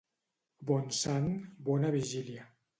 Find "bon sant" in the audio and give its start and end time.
0.69-1.29